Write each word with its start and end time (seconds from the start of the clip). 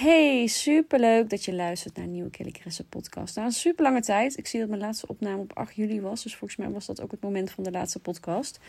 Hey, 0.00 0.46
superleuk 0.46 1.30
dat 1.30 1.44
je 1.44 1.54
luistert 1.54 1.96
naar 1.96 2.06
nieuwe 2.06 2.30
Kelly 2.30 2.54
podcast. 2.88 3.36
Na 3.36 3.44
een 3.44 3.52
super 3.52 3.84
lange 3.84 4.00
tijd. 4.00 4.38
Ik 4.38 4.46
zie 4.46 4.60
dat 4.60 4.68
mijn 4.68 4.80
laatste 4.80 5.06
opname 5.06 5.42
op 5.42 5.56
8 5.56 5.74
juli 5.74 6.00
was. 6.00 6.22
Dus 6.22 6.36
volgens 6.36 6.60
mij 6.60 6.70
was 6.70 6.86
dat 6.86 7.00
ook 7.00 7.10
het 7.10 7.20
moment 7.20 7.50
van 7.50 7.64
de 7.64 7.70
laatste 7.70 7.98
podcast. 7.98 8.60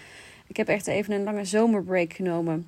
Ik 0.48 0.58
heb 0.58 0.68
echt 0.68 0.88
even 0.88 1.14
een 1.14 1.24
lange 1.24 1.46
zomerbreak 1.46 2.14
genomen. 2.14 2.68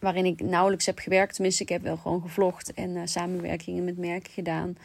Waarin 0.00 0.24
ik 0.24 0.40
nauwelijks 0.40 0.86
heb 0.86 0.98
gewerkt. 0.98 1.34
Tenminste, 1.34 1.62
ik 1.62 1.68
heb 1.68 1.82
wel 1.82 1.96
gewoon 1.96 2.22
gevlogd 2.22 2.74
en 2.74 2.90
uh, 2.90 3.02
samenwerkingen 3.04 3.84
met 3.84 3.98
merken 3.98 4.32
gedaan. 4.32 4.76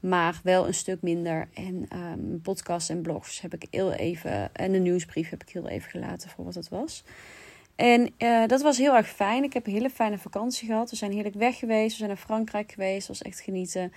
Maar 0.00 0.40
wel 0.42 0.66
een 0.66 0.74
stuk 0.74 1.02
minder. 1.02 1.48
En 1.54 1.88
um, 1.94 2.40
podcasts 2.40 2.88
en 2.88 3.02
blogs 3.02 3.40
heb 3.40 3.54
ik 3.54 3.66
heel 3.70 3.92
even. 3.92 4.54
En 4.54 4.72
de 4.72 4.78
nieuwsbrief 4.78 5.30
heb 5.30 5.42
ik 5.42 5.48
heel 5.48 5.68
even 5.68 5.90
gelaten 5.90 6.30
voor 6.30 6.44
wat 6.44 6.54
het 6.54 6.68
was. 6.68 7.04
En 7.80 8.12
uh, 8.18 8.46
dat 8.46 8.62
was 8.62 8.78
heel 8.78 8.96
erg 8.96 9.08
fijn. 9.08 9.44
Ik 9.44 9.52
heb 9.52 9.66
een 9.66 9.72
hele 9.72 9.90
fijne 9.90 10.18
vakantie 10.18 10.68
gehad. 10.68 10.90
We 10.90 10.96
zijn 10.96 11.12
heerlijk 11.12 11.34
weg 11.34 11.58
geweest. 11.58 11.90
We 11.90 11.96
zijn 11.96 12.08
naar 12.08 12.16
Frankrijk 12.16 12.72
geweest. 12.72 13.06
Dat 13.06 13.18
was 13.18 13.26
echt 13.26 13.40
genieten. 13.40 13.92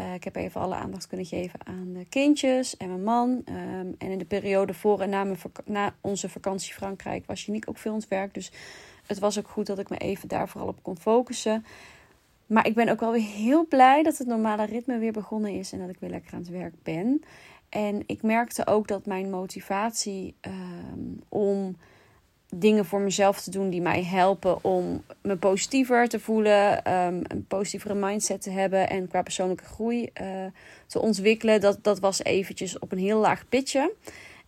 Uh, 0.00 0.14
ik 0.14 0.24
heb 0.24 0.36
even 0.36 0.60
alle 0.60 0.74
aandacht 0.74 1.06
kunnen 1.06 1.26
geven 1.26 1.66
aan 1.66 1.92
de 1.92 2.04
kindjes 2.08 2.76
en 2.76 2.88
mijn 2.88 3.02
man. 3.02 3.30
Um, 3.30 3.94
en 3.98 4.10
in 4.10 4.18
de 4.18 4.24
periode 4.24 4.74
voor 4.74 5.00
en 5.00 5.10
na, 5.10 5.24
mijn 5.24 5.38
na 5.64 5.94
onze 6.00 6.28
vakantie 6.28 6.74
Frankrijk 6.74 7.26
was 7.26 7.44
Janiek 7.44 7.68
ook 7.68 7.78
veel 7.78 7.92
aan 7.92 7.98
het 7.98 8.08
werk. 8.08 8.34
Dus 8.34 8.52
het 9.06 9.18
was 9.18 9.38
ook 9.38 9.48
goed 9.48 9.66
dat 9.66 9.78
ik 9.78 9.90
me 9.90 9.96
even 9.96 10.28
daar 10.28 10.48
vooral 10.48 10.68
op 10.68 10.82
kon 10.82 10.98
focussen. 10.98 11.64
Maar 12.46 12.66
ik 12.66 12.74
ben 12.74 12.88
ook 12.88 13.00
wel 13.00 13.12
weer 13.12 13.28
heel 13.28 13.66
blij 13.66 14.02
dat 14.02 14.18
het 14.18 14.26
normale 14.26 14.64
ritme 14.64 14.98
weer 14.98 15.12
begonnen 15.12 15.52
is. 15.52 15.72
En 15.72 15.78
dat 15.78 15.88
ik 15.88 16.00
weer 16.00 16.10
lekker 16.10 16.32
aan 16.32 16.40
het 16.40 16.50
werk 16.50 16.74
ben. 16.82 17.22
En 17.68 18.02
ik 18.06 18.22
merkte 18.22 18.66
ook 18.66 18.88
dat 18.88 19.06
mijn 19.06 19.30
motivatie 19.30 20.34
um, 20.40 21.20
om 21.28 21.76
dingen 22.58 22.84
voor 22.84 23.00
mezelf 23.00 23.40
te 23.40 23.50
doen 23.50 23.70
die 23.70 23.80
mij 23.80 24.04
helpen 24.04 24.64
om 24.64 25.04
me 25.22 25.36
positiever 25.36 26.08
te 26.08 26.20
voelen, 26.20 26.92
um, 26.92 27.22
een 27.28 27.44
positievere 27.48 27.94
mindset 27.94 28.42
te 28.42 28.50
hebben 28.50 28.88
en 28.90 29.08
qua 29.08 29.22
persoonlijke 29.22 29.64
groei 29.64 30.10
uh, 30.20 30.26
te 30.86 30.98
ontwikkelen. 31.00 31.60
Dat, 31.60 31.78
dat 31.82 32.00
was 32.00 32.24
eventjes 32.24 32.78
op 32.78 32.92
een 32.92 32.98
heel 32.98 33.18
laag 33.18 33.48
pitje. 33.48 33.92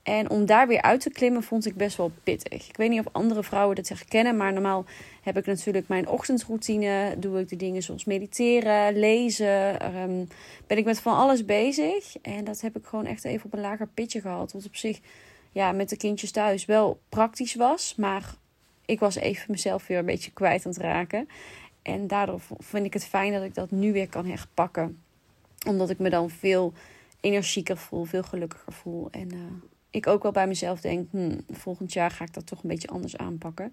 En 0.07 0.31
om 0.31 0.47
daar 0.47 0.69
weer 0.69 0.83
uit 0.83 1.01
te 1.01 1.11
klimmen 1.11 1.43
vond 1.43 1.67
ik 1.67 1.75
best 1.75 1.97
wel 1.97 2.11
pittig. 2.23 2.69
Ik 2.69 2.77
weet 2.77 2.91
niet 2.91 3.01
of 3.01 3.13
andere 3.13 3.43
vrouwen 3.43 3.77
dat 3.77 3.89
herkennen, 3.89 4.37
maar 4.37 4.53
normaal 4.53 4.85
heb 5.23 5.37
ik 5.37 5.47
natuurlijk 5.47 5.89
mijn 5.89 6.09
ochtendroutine. 6.09 7.15
Doe 7.19 7.41
ik 7.41 7.49
de 7.49 7.57
dingen 7.57 7.83
zoals 7.83 8.05
mediteren, 8.05 8.99
lezen. 8.99 9.97
Um, 9.97 10.29
ben 10.67 10.79
ik 10.79 10.85
met 10.85 11.01
van 11.01 11.17
alles 11.17 11.45
bezig. 11.45 12.17
En 12.23 12.45
dat 12.45 12.61
heb 12.61 12.77
ik 12.77 12.85
gewoon 12.85 13.07
echt 13.07 13.25
even 13.25 13.47
op 13.47 13.53
een 13.53 13.61
lager 13.61 13.89
pitje 13.95 14.21
gehad. 14.21 14.53
Wat 14.53 14.67
op 14.67 14.77
zich 14.77 15.01
ja, 15.57 15.73
met 15.73 15.89
de 15.89 15.97
kindjes 15.97 16.31
thuis 16.31 16.65
wel 16.65 17.01
praktisch 17.09 17.55
was. 17.55 17.95
Maar 17.95 18.35
ik 18.85 19.01
was 19.01 19.15
even 19.15 19.45
mezelf 19.51 19.87
weer 19.87 19.99
een 19.99 20.05
beetje 20.05 20.31
kwijt 20.31 20.67
aan 20.67 20.73
het 20.73 20.81
raken. 20.81 21.29
En 21.83 22.07
daardoor 22.07 22.41
vind 22.59 22.87
ik 22.87 22.93
het 22.93 23.07
fijn 23.07 23.33
dat 23.33 23.43
ik 23.43 23.55
dat 23.55 23.71
nu 23.71 23.93
weer 23.93 24.09
kan 24.09 24.27
herpakken. 24.27 25.03
Omdat 25.67 25.91
ik 25.91 25.99
me 25.99 26.11
dan 26.11 26.31
veel 26.31 26.73
energieker 27.21 27.77
voel, 27.77 28.05
veel 28.05 28.23
gelukkiger 28.23 28.73
voel. 28.73 29.09
En 29.11 29.35
uh, 29.35 29.41
ik 29.91 30.07
ook 30.07 30.23
wel 30.23 30.33
bij 30.33 30.47
mezelf 30.47 30.81
denk, 30.81 31.09
hmm, 31.11 31.41
volgend 31.51 31.93
jaar 31.93 32.11
ga 32.11 32.25
ik 32.25 32.35
dat 32.35 32.47
toch 32.47 32.63
een 32.63 32.71
beetje 32.71 32.89
anders 32.89 33.17
aanpakken. 33.17 33.73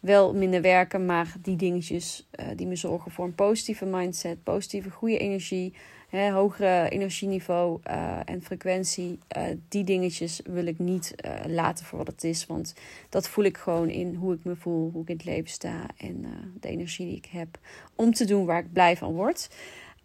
Wel 0.00 0.34
minder 0.34 0.62
werken, 0.62 1.06
maar 1.06 1.34
die 1.42 1.56
dingetjes 1.56 2.26
uh, 2.40 2.46
die 2.56 2.66
me 2.66 2.76
zorgen 2.76 3.10
voor 3.10 3.24
een 3.24 3.34
positieve 3.34 3.84
mindset, 3.84 4.42
positieve, 4.42 4.90
goede 4.90 5.18
energie, 5.18 5.74
hè, 6.16 6.30
hogere 6.30 6.88
energieniveau 6.88 7.80
uh, 7.90 8.18
en 8.24 8.42
frequentie. 8.42 9.18
Uh, 9.36 9.42
die 9.68 9.84
dingetjes 9.84 10.40
wil 10.44 10.66
ik 10.66 10.78
niet 10.78 11.14
laten 11.46 11.84
voor 11.84 11.98
wat 11.98 12.06
het 12.06 12.24
is, 12.24 12.46
want 12.46 12.74
dat 13.08 13.28
voel 13.28 13.44
ik 13.44 13.56
gewoon 13.56 13.88
in 13.88 14.14
hoe 14.14 14.34
ik 14.34 14.44
me 14.44 14.56
voel, 14.56 14.90
hoe 14.92 15.02
ik 15.02 15.08
in 15.08 15.16
het 15.16 15.24
leven 15.24 15.50
sta 15.50 15.86
en 15.96 16.26
de 16.60 16.68
energie 16.68 17.06
die 17.06 17.16
ik 17.16 17.28
heb 17.30 17.58
om 17.94 18.12
te 18.12 18.24
doen 18.24 18.44
waar 18.44 18.58
ik 18.58 18.72
blij 18.72 18.96
van 18.96 19.12
word. 19.12 19.50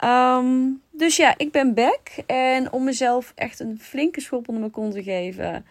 Um, 0.04 0.82
dus 0.92 1.16
ja, 1.16 1.34
ik 1.38 1.52
ben 1.52 1.74
back. 1.74 2.10
En 2.26 2.72
om 2.72 2.84
mezelf 2.84 3.32
echt 3.36 3.60
een 3.60 3.80
flinke 3.80 4.22
schop 4.22 4.48
onder 4.48 4.60
mijn 4.60 4.72
kont 4.72 4.94
te 4.94 5.04
geven. 5.04 5.66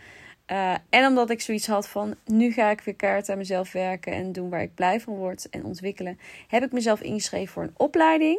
En 0.89 1.07
omdat 1.07 1.31
ik 1.31 1.41
zoiets 1.41 1.67
had 1.67 1.89
van, 1.89 2.15
nu 2.27 2.53
ga 2.53 2.71
ik 2.71 2.81
weer 2.81 2.95
kaart 2.95 3.29
aan 3.29 3.39
mezelf 3.39 3.73
werken 3.73 4.13
en 4.13 4.33
doen 4.33 4.49
waar 4.49 4.63
ik 4.63 4.75
blij 4.75 5.01
van 5.01 5.15
word 5.15 5.49
en 5.51 5.65
ontwikkelen, 5.65 6.19
heb 6.49 6.63
ik 6.63 6.73
mezelf 6.73 7.01
ingeschreven 7.01 7.53
voor 7.53 7.63
een 7.63 7.75
opleiding. 7.77 8.39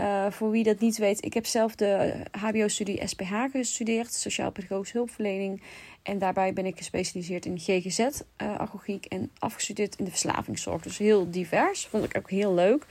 Uh, 0.00 0.30
voor 0.30 0.50
wie 0.50 0.64
dat 0.64 0.80
niet 0.80 0.98
weet, 0.98 1.24
ik 1.24 1.34
heb 1.34 1.46
zelf 1.46 1.74
de 1.74 2.14
HBO-studie 2.30 3.06
SPH 3.06 3.32
gestudeerd, 3.52 4.12
Sociaal 4.12 4.50
Pedagogische 4.50 4.96
Hulpverlening. 4.96 5.62
En 6.02 6.18
daarbij 6.18 6.52
ben 6.52 6.66
ik 6.66 6.76
gespecialiseerd 6.76 7.46
in 7.46 7.58
GGZ-agogiek 7.58 9.06
uh, 9.12 9.18
en 9.18 9.30
afgestudeerd 9.38 9.96
in 9.96 10.04
de 10.04 10.10
verslavingszorg. 10.10 10.82
Dus 10.82 10.98
heel 10.98 11.30
divers, 11.30 11.86
vond 11.86 12.04
ik 12.04 12.16
ook 12.16 12.30
heel 12.30 12.54
leuk. 12.54 12.86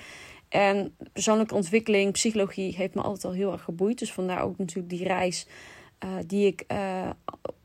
En 0.50 0.96
persoonlijke 1.14 1.56
ontwikkeling, 1.56 2.12
psychologie 2.12 2.76
heeft 2.76 2.94
me 2.94 3.02
altijd 3.02 3.26
al 3.26 3.34
heel 3.34 3.52
erg 3.52 3.64
geboeid. 3.64 4.00
Dus 4.00 4.14
vandaar 4.14 4.42
ook 4.42 4.58
natuurlijk 4.58 4.90
die 4.90 5.04
reis 5.04 5.48
uh, 6.04 6.10
die 6.26 6.48
ik 6.48 6.64
uh, 6.72 7.10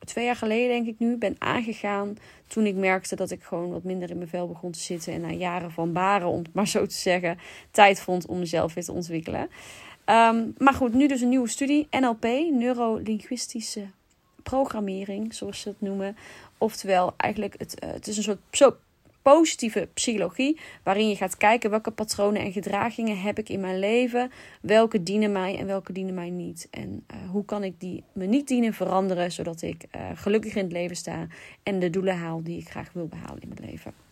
twee 0.05 0.25
jaar 0.25 0.37
geleden, 0.37 0.69
denk 0.69 0.87
ik 0.87 0.99
nu, 0.99 1.17
ben 1.17 1.35
aangegaan. 1.39 2.17
Toen 2.47 2.67
ik 2.67 2.75
merkte 2.75 3.17
dat 3.17 3.31
ik 3.31 3.43
gewoon 3.43 3.71
wat 3.71 3.83
minder 3.83 4.11
in 4.11 4.17
mijn 4.17 4.29
vel 4.29 4.49
begon 4.49 4.71
te 4.71 4.79
zitten. 4.79 5.13
En 5.13 5.21
na 5.21 5.31
jaren 5.31 5.71
van 5.71 5.93
baren, 5.93 6.29
om 6.29 6.39
het 6.39 6.55
maar 6.55 6.69
zo 6.69 6.87
te 6.87 6.95
zeggen, 6.95 7.39
tijd 7.71 8.01
vond 8.01 8.27
om 8.27 8.39
mezelf 8.39 8.75
weer 8.75 8.85
te 8.85 8.93
ontwikkelen. 8.93 9.49
Um, 10.07 10.55
maar 10.59 10.75
goed, 10.75 10.95
nu 10.95 11.09
dus 11.09 11.21
een 11.21 11.29
nieuwe 11.29 11.49
studie. 11.49 11.87
NLP, 11.91 12.23
neurolinguïstische 12.51 13.87
programmering, 14.43 15.35
zoals 15.35 15.61
ze 15.61 15.69
het 15.69 15.81
noemen. 15.81 16.17
Oftewel, 16.59 17.15
eigenlijk, 17.17 17.55
het, 17.59 17.85
uh, 17.85 17.91
het 17.91 18.07
is 18.07 18.17
een 18.17 18.23
soort 18.23 18.41
positieve 19.23 19.89
psychologie, 19.95 20.61
waarin 20.83 21.09
je 21.09 21.17
gaat 21.17 21.37
kijken 21.37 21.71
welke 21.71 21.91
patronen 21.91 22.43
en 22.43 22.53
gedragingen 22.53 23.21
heb 23.21 23.39
ik 23.39 23.49
in 23.49 23.61
mijn 23.61 23.79
leven, 23.79 24.31
welke 24.61 25.03
dienen 25.03 25.33
mij 25.33 25.59
en 25.59 25.67
welke 25.67 25.93
dienen 25.93 26.15
mij 26.15 26.31
niet. 26.31 26.69
En 26.71 27.05
uh, 27.15 27.31
hoe 27.31 27.45
kan 27.45 27.65
ik 27.65 27.81
die 27.81 28.05
me 28.13 28.27
niet 28.27 28.49
dienen 28.49 28.75
veranderen, 28.75 29.33
zodat 29.33 29.63
ik 29.63 29.85
uh, 29.97 30.11
gelukkig 30.15 30.55
in 30.55 30.63
het 30.63 30.73
leven 30.73 30.97
sta 30.97 31.27
en 31.63 31.79
de 31.79 31.91
doelen 31.91 32.19
haal 32.19 32.43
die 32.43 32.59
ik 32.59 32.69
graag 32.69 32.93
wil 32.93 33.07
behalen 33.07 33.43
in 33.43 33.49
mijn 33.49 33.71
leven 33.71 34.12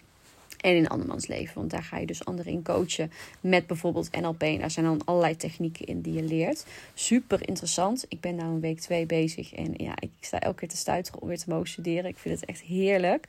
en 0.61 0.77
in 0.77 0.89
andermans 0.89 1.27
leven. 1.27 1.55
Want 1.55 1.71
daar 1.71 1.83
ga 1.83 1.99
je 1.99 2.07
dus 2.07 2.25
anderen 2.25 2.53
in 2.53 2.63
coachen 2.63 3.13
met 3.41 3.67
bijvoorbeeld 3.67 4.21
NLP. 4.21 4.43
En 4.43 4.59
daar 4.59 4.71
zijn 4.71 4.85
dan 4.87 5.05
allerlei 5.05 5.37
technieken 5.37 5.87
in 5.87 6.01
die 6.01 6.13
je 6.13 6.23
leert. 6.23 6.67
Super 6.95 7.49
interessant. 7.49 8.05
Ik 8.09 8.21
ben 8.21 8.37
nu 8.37 8.43
een 8.43 8.61
week 8.61 8.81
twee 8.81 9.07
bezig 9.07 9.55
en 9.55 9.75
ja, 9.77 9.93
ik 9.99 10.11
sta 10.21 10.41
elke 10.41 10.59
keer 10.59 10.69
te 10.69 10.77
stuiteren 10.77 11.23
om 11.23 11.29
weer 11.29 11.39
te 11.39 11.51
mogen 11.51 11.69
studeren. 11.69 12.11
Ik 12.11 12.19
vind 12.19 12.41
het 12.41 12.49
echt 12.49 12.61
heerlijk. 12.61 13.29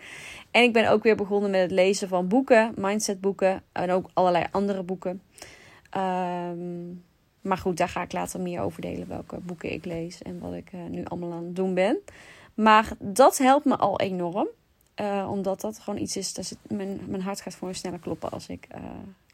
En 0.51 0.63
ik 0.63 0.73
ben 0.73 0.89
ook 0.89 1.03
weer 1.03 1.15
begonnen 1.15 1.51
met 1.51 1.61
het 1.61 1.71
lezen 1.71 2.07
van 2.07 2.27
boeken, 2.27 2.73
mindset 2.77 3.21
boeken 3.21 3.63
en 3.71 3.91
ook 3.91 4.09
allerlei 4.13 4.45
andere 4.51 4.83
boeken. 4.83 5.21
Um, 5.97 7.03
maar 7.41 7.57
goed, 7.57 7.77
daar 7.77 7.89
ga 7.89 8.01
ik 8.01 8.11
later 8.11 8.39
meer 8.39 8.61
over 8.61 8.81
delen 8.81 9.07
welke 9.07 9.39
boeken 9.39 9.71
ik 9.71 9.85
lees 9.85 10.21
en 10.21 10.39
wat 10.39 10.53
ik 10.53 10.71
uh, 10.73 10.81
nu 10.89 11.03
allemaal 11.05 11.31
aan 11.31 11.43
het 11.43 11.55
doen 11.55 11.73
ben. 11.73 11.97
Maar 12.53 12.91
dat 12.99 13.37
helpt 13.37 13.65
me 13.65 13.77
al 13.77 13.99
enorm. 13.99 14.47
Uh, 14.95 15.27
omdat 15.31 15.61
dat 15.61 15.79
gewoon 15.79 15.99
iets 15.99 16.17
is, 16.17 16.33
dat 16.33 16.57
mijn, 16.67 16.99
mijn 17.07 17.21
hart 17.21 17.41
gaat 17.41 17.55
gewoon 17.55 17.75
sneller 17.75 17.99
kloppen 17.99 18.31
als 18.31 18.47
ik 18.47 18.67
uh, 18.75 18.81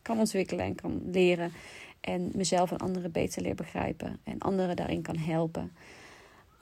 kan 0.01 0.19
ontwikkelen 0.19 0.65
en 0.65 0.75
kan 0.75 1.01
leren. 1.11 1.51
En 2.01 2.31
mezelf 2.33 2.71
en 2.71 2.77
anderen 2.77 3.11
beter 3.11 3.41
leer 3.41 3.55
begrijpen. 3.55 4.19
En 4.23 4.39
anderen 4.39 4.75
daarin 4.75 5.01
kan 5.01 5.17
helpen. 5.17 5.71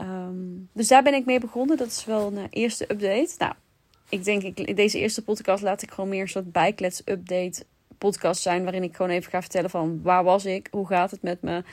Um, 0.02 0.70
dus 0.74 0.88
daar 0.88 1.04
ben 1.04 1.14
ik 1.14 1.26
mee 1.26 1.40
begonnen. 1.40 1.78
Dat 1.78 1.88
is 1.88 2.06
wel 2.06 2.28
een 2.28 2.38
uh, 2.38 2.44
eerste 2.50 2.84
update. 2.84 3.34
Nou, 3.38 3.54
ik 4.10 4.24
denk, 4.24 4.44
ik, 4.44 4.76
deze 4.76 5.00
eerste 5.00 5.24
podcast 5.24 5.64
laat 5.64 5.82
ik 5.82 5.92
gewoon 5.92 6.10
meer 6.10 6.22
een 6.22 6.28
soort 6.28 6.52
bijklets-update 6.52 7.66
podcast 7.98 8.42
zijn. 8.42 8.64
Waarin 8.64 8.84
ik 8.84 8.96
gewoon 8.96 9.12
even 9.12 9.32
ga 9.32 9.42
vertellen 9.42 9.70
van 9.70 10.02
waar 10.02 10.24
was 10.24 10.46
ik? 10.46 10.68
Hoe 10.72 10.88
gaat 10.88 11.12
het 11.12 11.22
met 11.22 11.42
me? 11.42 11.64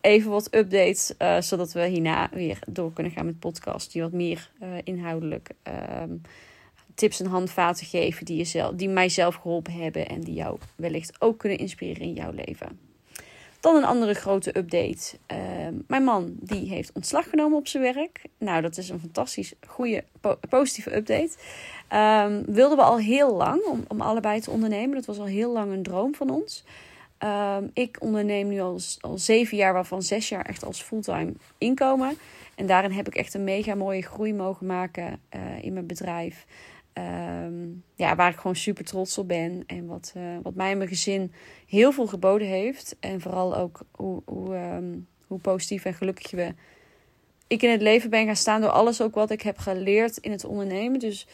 Even 0.00 0.30
wat 0.30 0.54
updates, 0.54 1.14
zodat 1.48 1.72
we 1.72 1.86
hierna 1.86 2.28
weer 2.32 2.58
door 2.66 2.92
kunnen 2.92 3.12
gaan 3.12 3.26
met 3.26 3.38
podcast. 3.38 3.92
Die 3.92 4.02
wat 4.02 4.12
meer 4.12 4.50
inhoudelijk... 4.84 5.50
Tips 6.94 7.20
en 7.20 7.26
handvaten 7.26 7.86
geven 7.86 8.24
die, 8.24 8.36
jezelf, 8.36 8.74
die 8.74 8.88
mijzelf 8.88 9.34
geholpen 9.34 9.72
hebben 9.72 10.08
en 10.08 10.20
die 10.20 10.34
jou 10.34 10.58
wellicht 10.76 11.20
ook 11.20 11.38
kunnen 11.38 11.58
inspireren 11.58 12.02
in 12.02 12.12
jouw 12.12 12.32
leven. 12.32 12.90
Dan 13.60 13.76
een 13.76 13.84
andere 13.84 14.14
grote 14.14 14.58
update. 14.58 15.16
Uh, 15.32 15.38
mijn 15.86 16.04
man 16.04 16.34
die 16.40 16.68
heeft 16.68 16.92
ontslag 16.92 17.28
genomen 17.28 17.58
op 17.58 17.68
zijn 17.68 17.82
werk. 17.82 18.22
Nou, 18.38 18.62
dat 18.62 18.76
is 18.76 18.88
een 18.88 19.00
fantastisch 19.00 19.52
goede, 19.66 20.04
po 20.20 20.38
positieve 20.48 20.96
update. 20.96 21.36
Um, 21.92 22.54
wilden 22.54 22.76
we 22.76 22.84
al 22.84 22.98
heel 22.98 23.36
lang 23.36 23.64
om, 23.64 23.84
om 23.88 24.00
allebei 24.00 24.40
te 24.40 24.50
ondernemen. 24.50 24.94
Dat 24.94 25.04
was 25.04 25.18
al 25.18 25.26
heel 25.26 25.52
lang 25.52 25.72
een 25.72 25.82
droom 25.82 26.14
van 26.14 26.30
ons. 26.30 26.64
Um, 27.24 27.70
ik 27.74 27.96
onderneem 28.00 28.48
nu 28.48 28.60
al, 28.60 28.78
al 29.00 29.18
zeven 29.18 29.56
jaar, 29.56 29.72
waarvan 29.72 30.02
zes 30.02 30.28
jaar 30.28 30.46
echt 30.46 30.64
als 30.64 30.82
fulltime 30.82 31.32
inkomen. 31.58 32.18
En 32.54 32.66
daarin 32.66 32.92
heb 32.92 33.06
ik 33.06 33.14
echt 33.14 33.34
een 33.34 33.44
mega 33.44 33.74
mooie 33.74 34.02
groei 34.02 34.34
mogen 34.34 34.66
maken 34.66 35.20
uh, 35.34 35.40
in 35.64 35.72
mijn 35.72 35.86
bedrijf. 35.86 36.46
Um, 36.98 37.84
ja, 37.94 38.16
waar 38.16 38.30
ik 38.30 38.36
gewoon 38.36 38.56
super 38.56 38.84
trots 38.84 39.18
op 39.18 39.28
ben. 39.28 39.62
En 39.66 39.86
wat, 39.86 40.12
uh, 40.16 40.22
wat 40.42 40.54
mij 40.54 40.70
en 40.70 40.76
mijn 40.76 40.88
gezin 40.88 41.32
heel 41.66 41.92
veel 41.92 42.06
geboden 42.06 42.48
heeft. 42.48 42.96
En 43.00 43.20
vooral 43.20 43.56
ook 43.56 43.80
hoe, 43.90 44.22
hoe, 44.24 44.54
um, 44.56 45.06
hoe 45.26 45.38
positief 45.38 45.84
en 45.84 45.94
gelukkig 45.94 46.30
we, 46.30 46.54
ik 47.46 47.62
in 47.62 47.70
het 47.70 47.82
leven 47.82 48.10
ben 48.10 48.26
gaan 48.26 48.36
staan 48.36 48.60
door 48.60 48.70
alles 48.70 49.02
ook 49.02 49.14
wat 49.14 49.30
ik 49.30 49.42
heb 49.42 49.58
geleerd 49.58 50.16
in 50.16 50.30
het 50.30 50.44
ondernemen. 50.44 50.98
Dus 50.98 51.26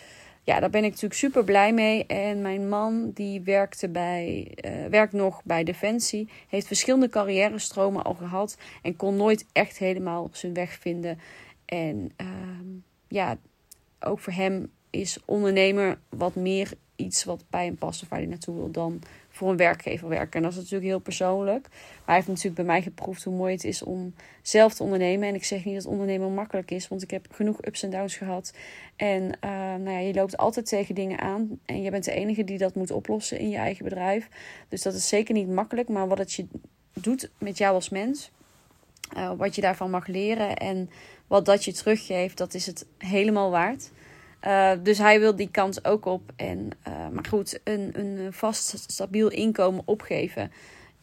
ja, 0.43 0.60
daar 0.60 0.70
ben 0.70 0.84
ik 0.84 0.90
natuurlijk 0.90 1.20
super 1.20 1.44
blij 1.44 1.72
mee. 1.72 2.06
En 2.06 2.43
mijn 2.43 2.69
man, 2.69 3.10
die 3.14 3.40
werkte 3.40 3.88
bij, 3.88 4.55
uh, 4.64 4.87
werkt 4.87 5.12
nog 5.12 5.40
bij 5.44 5.64
Defensie. 5.64 6.28
Heeft 6.49 6.66
verschillende 6.66 7.08
carrière-stromen 7.08 8.05
al 8.05 8.14
gehad. 8.14 8.56
En 8.82 8.96
kon 8.96 9.16
nooit 9.16 9.46
echt 9.52 9.78
helemaal 9.78 10.28
zijn 10.32 10.55
weg 10.55 10.72
vinden. 10.72 11.19
En 11.64 12.12
ehm, 12.16 12.66
ja, 13.08 13.37
ook 14.00 14.20
voor 14.20 14.32
hem 14.32 14.70
is 15.00 15.18
ondernemer 15.24 15.98
wat 16.08 16.34
meer 16.34 16.72
iets 16.96 17.24
wat 17.24 17.44
bij 17.50 17.64
hem 17.64 17.76
past 17.76 18.02
of 18.02 18.08
waar 18.08 18.18
hij 18.18 18.28
naartoe 18.28 18.54
wil 18.54 18.70
dan 18.70 19.02
voor 19.28 19.50
een 19.50 19.56
werkgever 19.56 20.08
werken. 20.08 20.32
En 20.32 20.42
dat 20.42 20.50
is 20.50 20.56
natuurlijk 20.56 20.84
heel 20.84 20.98
persoonlijk. 20.98 21.68
Maar 21.70 22.04
hij 22.04 22.14
heeft 22.14 22.28
natuurlijk 22.28 22.54
bij 22.54 22.64
mij 22.64 22.82
geproefd 22.82 23.24
hoe 23.24 23.36
mooi 23.36 23.52
het 23.52 23.64
is 23.64 23.82
om 23.82 24.14
zelf 24.42 24.74
te 24.74 24.82
ondernemen. 24.82 25.28
En 25.28 25.34
ik 25.34 25.44
zeg 25.44 25.64
niet 25.64 25.74
dat 25.74 25.86
ondernemen 25.86 26.34
makkelijk 26.34 26.70
is, 26.70 26.88
want 26.88 27.02
ik 27.02 27.10
heb 27.10 27.26
genoeg 27.30 27.64
ups 27.64 27.82
en 27.82 27.90
downs 27.90 28.16
gehad. 28.16 28.52
En 28.96 29.22
uh, 29.22 29.30
nou 29.50 29.90
ja, 29.90 29.98
je 29.98 30.14
loopt 30.14 30.36
altijd 30.36 30.66
tegen 30.66 30.94
dingen 30.94 31.18
aan. 31.18 31.60
En 31.64 31.82
je 31.82 31.90
bent 31.90 32.04
de 32.04 32.12
enige 32.12 32.44
die 32.44 32.58
dat 32.58 32.74
moet 32.74 32.90
oplossen 32.90 33.38
in 33.38 33.48
je 33.50 33.56
eigen 33.56 33.84
bedrijf. 33.84 34.28
Dus 34.68 34.82
dat 34.82 34.94
is 34.94 35.08
zeker 35.08 35.34
niet 35.34 35.48
makkelijk. 35.48 35.88
Maar 35.88 36.08
wat 36.08 36.18
het 36.18 36.32
je 36.32 36.46
doet 36.92 37.30
met 37.38 37.58
jou 37.58 37.74
als 37.74 37.88
mens, 37.88 38.30
uh, 39.16 39.32
wat 39.36 39.54
je 39.54 39.60
daarvan 39.60 39.90
mag 39.90 40.06
leren 40.06 40.56
en 40.56 40.90
wat 41.26 41.44
dat 41.44 41.64
je 41.64 41.72
teruggeeft, 41.72 42.36
dat 42.36 42.54
is 42.54 42.66
het 42.66 42.86
helemaal 42.98 43.50
waard. 43.50 43.90
Uh, 44.46 44.73
dus 44.82 44.99
hij 44.99 45.20
wil 45.20 45.37
die 45.37 45.50
kans 45.50 45.85
ook 45.85 46.05
op. 46.05 46.32
En, 46.37 46.70
uh, 46.88 47.08
maar 47.12 47.25
goed, 47.25 47.61
een, 47.64 47.90
een 47.94 48.32
vast 48.32 48.85
stabiel 48.87 49.29
inkomen 49.29 49.82
opgeven 49.85 50.52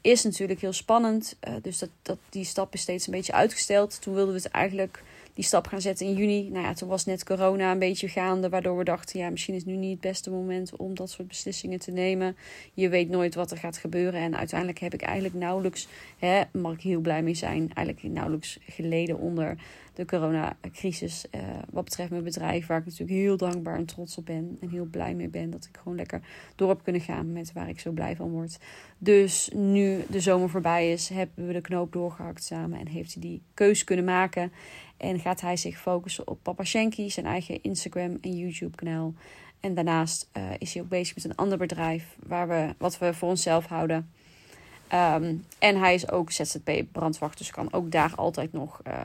is 0.01 0.23
natuurlijk 0.23 0.61
heel 0.61 0.73
spannend. 0.73 1.35
Uh, 1.47 1.53
dus 1.61 1.79
dat, 1.79 1.89
dat, 2.01 2.17
die 2.29 2.45
stap 2.45 2.73
is 2.73 2.81
steeds 2.81 3.07
een 3.07 3.13
beetje 3.13 3.33
uitgesteld. 3.33 4.01
Toen 4.01 4.13
wilden 4.13 4.33
we 4.33 4.41
het 4.41 4.51
eigenlijk 4.51 5.03
die 5.35 5.43
stap 5.43 5.67
gaan 5.67 5.81
zetten 5.81 6.05
in 6.05 6.13
juni. 6.13 6.49
Nou 6.49 6.65
ja, 6.65 6.73
toen 6.73 6.89
was 6.89 7.05
net 7.05 7.23
corona 7.23 7.71
een 7.71 7.79
beetje 7.79 8.07
gaande, 8.07 8.49
waardoor 8.49 8.77
we 8.77 8.83
dachten, 8.83 9.19
ja, 9.19 9.29
misschien 9.29 9.55
is 9.55 9.65
nu 9.65 9.75
niet 9.75 9.91
het 9.91 10.01
beste 10.01 10.31
moment 10.31 10.75
om 10.75 10.95
dat 10.95 11.09
soort 11.09 11.27
beslissingen 11.27 11.79
te 11.79 11.91
nemen. 11.91 12.35
Je 12.73 12.89
weet 12.89 13.09
nooit 13.09 13.35
wat 13.35 13.51
er 13.51 13.57
gaat 13.57 13.77
gebeuren. 13.77 14.19
En 14.21 14.37
uiteindelijk 14.37 14.79
heb 14.79 14.93
ik 14.93 15.01
eigenlijk 15.01 15.35
nauwelijks, 15.35 15.87
hè, 16.19 16.41
mag 16.51 16.73
ik 16.73 16.81
heel 16.81 17.01
blij 17.01 17.23
mee 17.23 17.33
zijn, 17.33 17.71
eigenlijk 17.73 18.13
nauwelijks 18.13 18.59
geleden 18.67 19.17
onder 19.17 19.57
de 19.95 20.05
coronacrisis. 20.05 21.25
Uh, 21.35 21.41
wat 21.69 21.83
betreft 21.83 22.09
mijn 22.09 22.23
bedrijf, 22.23 22.67
waar 22.67 22.79
ik 22.79 22.85
natuurlijk 22.85 23.19
heel 23.19 23.37
dankbaar 23.37 23.77
en 23.77 23.85
trots 23.85 24.17
op 24.17 24.25
ben. 24.25 24.57
En 24.61 24.69
heel 24.69 24.85
blij 24.85 25.13
mee 25.13 25.27
ben 25.27 25.49
dat 25.49 25.65
ik 25.65 25.77
gewoon 25.77 25.97
lekker 25.97 26.21
door 26.55 26.69
heb 26.69 26.83
kunnen 26.83 27.01
gaan 27.01 27.31
met 27.31 27.53
waar 27.53 27.69
ik 27.69 27.79
zo 27.79 27.91
blij 27.91 28.15
van 28.15 28.29
word. 28.29 28.57
Dus 28.97 29.49
nu 29.53 30.03
de 30.09 30.19
zomer 30.19 30.49
voorbij 30.49 30.91
is, 30.91 31.09
hebben 31.09 31.47
we 31.47 31.53
de 31.53 31.61
knoop 31.61 31.93
doorgehakt 31.93 32.43
samen 32.43 32.79
en 32.79 32.87
heeft 32.87 33.13
hij 33.13 33.21
die 33.21 33.41
keus 33.53 33.83
kunnen 33.83 34.05
maken. 34.05 34.51
En 34.97 35.19
gaat 35.19 35.41
hij 35.41 35.57
zich 35.57 35.79
focussen 35.79 36.27
op 36.27 36.39
Papa 36.41 36.63
Shanky, 36.63 37.09
zijn 37.09 37.25
eigen 37.25 37.63
Instagram 37.63 38.17
en 38.21 38.37
YouTube 38.37 38.75
kanaal. 38.75 39.13
En 39.59 39.73
daarnaast 39.73 40.29
uh, 40.37 40.43
is 40.57 40.73
hij 40.73 40.83
ook 40.83 40.89
bezig 40.89 41.15
met 41.15 41.23
een 41.23 41.35
ander 41.35 41.57
bedrijf 41.57 42.15
waar 42.27 42.47
we, 42.47 42.75
wat 42.77 42.97
we 42.97 43.13
voor 43.13 43.29
onszelf 43.29 43.65
houden. 43.65 44.09
Um, 44.93 45.45
en 45.59 45.77
hij 45.77 45.93
is 45.93 46.11
ook 46.11 46.31
ZZP 46.31 46.83
brandwacht, 46.91 47.37
dus 47.37 47.51
kan 47.51 47.73
ook 47.73 47.91
daar 47.91 48.15
altijd 48.15 48.53
nog 48.53 48.81
uh, 48.87 49.03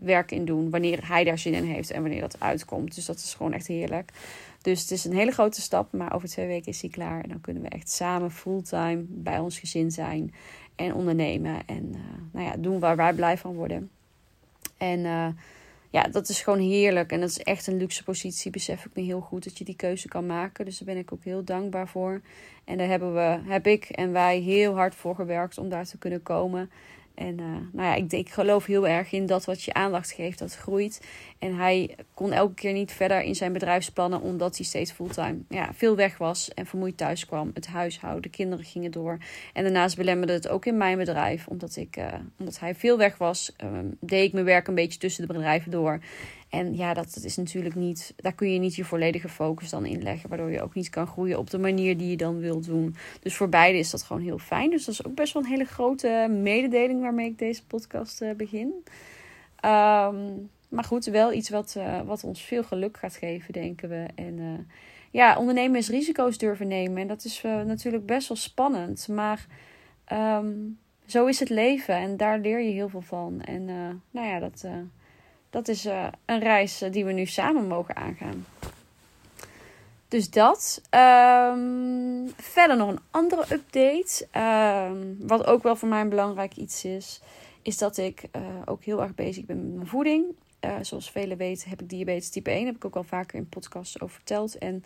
werk 0.00 0.30
in 0.30 0.44
doen 0.44 0.70
wanneer 0.70 1.08
hij 1.08 1.24
daar 1.24 1.38
zin 1.38 1.54
in 1.54 1.64
heeft 1.64 1.90
en 1.90 2.02
wanneer 2.02 2.20
dat 2.20 2.40
uitkomt. 2.40 2.94
Dus 2.94 3.04
dat 3.04 3.16
is 3.16 3.34
gewoon 3.34 3.52
echt 3.52 3.66
heerlijk. 3.66 4.12
Dus 4.62 4.80
het 4.80 4.90
is 4.90 5.04
een 5.04 5.16
hele 5.16 5.30
grote 5.30 5.60
stap, 5.60 5.92
maar 5.92 6.14
over 6.14 6.28
twee 6.28 6.46
weken 6.46 6.72
is 6.72 6.80
hij 6.80 6.90
klaar. 6.90 7.22
En 7.22 7.28
dan 7.28 7.40
kunnen 7.40 7.62
we 7.62 7.68
echt 7.68 7.90
samen 7.90 8.30
fulltime 8.30 9.04
bij 9.08 9.38
ons 9.38 9.58
gezin 9.58 9.90
zijn 9.90 10.34
en 10.76 10.94
ondernemen. 10.94 11.66
En 11.66 11.92
uh, 11.94 12.00
nou 12.32 12.46
ja, 12.46 12.56
doen 12.56 12.78
waar 12.78 12.96
wij 12.96 13.12
blij 13.12 13.38
van 13.38 13.54
worden. 13.54 13.90
En 14.76 14.98
uh, 14.98 15.28
ja, 15.90 16.02
dat 16.02 16.28
is 16.28 16.42
gewoon 16.42 16.58
heerlijk. 16.58 17.12
En 17.12 17.20
dat 17.20 17.28
is 17.28 17.42
echt 17.42 17.66
een 17.66 17.76
luxe 17.76 18.04
positie. 18.04 18.50
Besef 18.50 18.84
ik 18.84 18.90
me 18.94 19.02
heel 19.02 19.20
goed 19.20 19.44
dat 19.44 19.58
je 19.58 19.64
die 19.64 19.76
keuze 19.76 20.08
kan 20.08 20.26
maken. 20.26 20.64
Dus 20.64 20.78
daar 20.78 20.94
ben 20.94 21.02
ik 21.02 21.12
ook 21.12 21.24
heel 21.24 21.44
dankbaar 21.44 21.88
voor. 21.88 22.20
En 22.64 22.78
daar 22.78 22.88
hebben 22.88 23.14
we, 23.14 23.38
heb 23.50 23.66
ik 23.66 23.84
en 23.84 24.12
wij 24.12 24.38
heel 24.38 24.74
hard 24.74 24.94
voor 24.94 25.14
gewerkt 25.14 25.58
om 25.58 25.68
daar 25.68 25.86
te 25.86 25.98
kunnen 25.98 26.22
komen. 26.22 26.70
En 27.16 27.40
uh, 27.40 27.46
nou 27.72 27.88
ja, 27.88 28.16
ik, 28.18 28.30
geloof 28.30 28.66
heel 28.66 28.88
erg 28.88 29.12
in 29.12 29.26
dat 29.26 29.44
wat 29.44 29.62
je 29.62 29.74
aandacht 29.74 30.10
geeft, 30.10 30.38
dat 30.38 30.56
groeit. 30.56 31.00
En 31.38 31.56
hij 31.56 31.96
kon 32.14 32.32
elke 32.32 32.54
keer 32.54 32.72
niet 32.72 32.92
verder 32.92 33.22
in 33.22 33.34
zijn 33.34 33.52
bedrijfsplannen, 33.52 34.20
omdat 34.20 34.56
hij 34.56 34.66
steeds 34.66 34.92
fulltime 34.92 35.38
ja, 35.48 35.70
veel 35.74 35.96
weg 35.96 36.18
was 36.18 36.54
en 36.54 36.66
vermoeid 36.66 36.96
thuis 36.96 37.26
kwam. 37.26 37.50
Het 37.54 37.66
huishouden, 37.66 38.22
de 38.22 38.28
kinderen 38.28 38.64
gingen 38.64 38.90
door. 38.90 39.18
En 39.52 39.62
daarnaast 39.62 39.96
belemmerde 39.96 40.32
het 40.32 40.48
ook 40.48 40.66
in 40.66 40.76
mijn 40.76 40.98
bedrijf, 40.98 41.46
omdat, 41.46 41.76
ik, 41.76 41.96
uh, 41.96 42.14
omdat 42.38 42.58
hij 42.58 42.74
veel 42.74 42.98
weg 42.98 43.18
was, 43.18 43.52
um, 43.64 43.96
deed 44.00 44.26
ik 44.26 44.32
mijn 44.32 44.44
werk 44.44 44.68
een 44.68 44.74
beetje 44.74 44.98
tussen 44.98 45.26
de 45.26 45.32
bedrijven 45.32 45.70
door. 45.70 46.00
En 46.48 46.76
ja, 46.76 46.94
dat, 46.94 47.14
dat 47.14 47.24
is 47.24 47.36
natuurlijk 47.36 47.74
niet, 47.74 48.14
daar 48.16 48.32
kun 48.32 48.52
je 48.52 48.58
niet 48.58 48.74
je 48.74 48.84
volledige 48.84 49.28
focus 49.28 49.70
dan 49.70 49.86
in 49.86 50.02
leggen, 50.02 50.28
waardoor 50.28 50.50
je 50.50 50.62
ook 50.62 50.74
niet 50.74 50.90
kan 50.90 51.06
groeien 51.06 51.38
op 51.38 51.50
de 51.50 51.58
manier 51.58 51.96
die 51.96 52.10
je 52.10 52.16
dan 52.16 52.38
wilt 52.38 52.64
doen. 52.64 52.96
Dus 53.20 53.36
voor 53.36 53.48
beide 53.48 53.78
is 53.78 53.90
dat 53.90 54.02
gewoon 54.02 54.22
heel 54.22 54.38
fijn. 54.38 54.70
Dus 54.70 54.84
dat 54.84 54.94
is 54.94 55.06
ook 55.06 55.14
best 55.14 55.32
wel 55.32 55.42
een 55.42 55.48
hele 55.48 55.64
grote 55.64 56.28
mededeling 56.42 57.00
waarmee 57.00 57.26
ik 57.26 57.38
deze 57.38 57.66
podcast 57.66 58.22
uh, 58.22 58.32
begin. 58.34 58.66
Um, 59.64 60.50
maar 60.68 60.84
goed, 60.84 61.04
wel 61.04 61.32
iets 61.32 61.48
wat, 61.48 61.74
uh, 61.78 62.00
wat 62.00 62.24
ons 62.24 62.42
veel 62.42 62.62
geluk 62.62 62.96
gaat 62.96 63.16
geven, 63.16 63.52
denken 63.52 63.88
we. 63.88 64.06
En 64.14 64.38
uh, 64.38 64.58
ja, 65.10 65.38
ondernemen 65.38 65.78
is 65.78 65.88
risico's 65.88 66.38
durven 66.38 66.68
nemen. 66.68 66.98
En 66.98 67.08
dat 67.08 67.24
is 67.24 67.42
natuurlijk 67.42 68.06
best 68.06 68.28
wel 68.28 68.36
spannend. 68.36 69.08
Maar 69.08 69.46
um, 70.12 70.78
zo 71.06 71.26
is 71.26 71.40
het 71.40 71.48
leven 71.48 71.94
en 71.94 72.16
daar 72.16 72.38
leer 72.38 72.60
je 72.60 72.72
heel 72.72 72.88
veel 72.88 73.00
van. 73.00 73.40
En 73.40 73.64
nou 74.10 74.26
ja, 74.26 74.38
dat, 74.38 74.64
dat 75.56 75.68
is 75.68 75.84
een 76.24 76.40
reis 76.40 76.82
die 76.90 77.04
we 77.04 77.12
nu 77.12 77.26
samen 77.26 77.66
mogen 77.66 77.96
aangaan. 77.96 78.46
Dus 80.08 80.30
dat. 80.30 80.82
Um, 80.90 82.32
verder 82.36 82.76
nog 82.76 82.88
een 82.88 83.00
andere 83.10 83.44
update. 83.52 84.28
Um, 84.90 85.16
wat 85.20 85.46
ook 85.46 85.62
wel 85.62 85.76
voor 85.76 85.88
mij 85.88 86.00
een 86.00 86.08
belangrijk 86.08 86.56
iets 86.56 86.84
is. 86.84 87.20
Is 87.62 87.78
dat 87.78 87.96
ik 87.96 88.22
ook 88.64 88.84
heel 88.84 89.02
erg 89.02 89.14
bezig 89.14 89.44
ben 89.44 89.62
met 89.62 89.74
mijn 89.74 89.86
voeding. 89.86 90.24
Zoals 90.80 91.10
velen 91.10 91.36
weten 91.36 91.70
heb 91.70 91.82
ik 91.82 91.88
diabetes 91.88 92.30
type 92.30 92.50
1. 92.50 92.66
Heb 92.66 92.76
ik 92.76 92.84
ook 92.84 92.96
al 92.96 93.04
vaker 93.04 93.38
in 93.38 93.48
podcasts 93.48 94.00
over 94.00 94.14
verteld. 94.14 94.58
En, 94.58 94.84